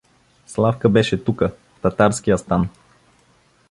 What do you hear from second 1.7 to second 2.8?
в татарския стан.